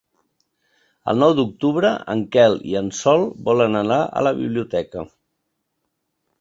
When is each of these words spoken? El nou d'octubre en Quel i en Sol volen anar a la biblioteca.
El 1.13 1.19
nou 1.23 1.35
d'octubre 1.39 1.91
en 2.15 2.25
Quel 2.37 2.57
i 2.71 2.75
en 2.81 2.91
Sol 3.03 3.29
volen 3.51 3.83
anar 3.85 4.01
a 4.23 4.27
la 4.31 4.35
biblioteca. 4.43 5.09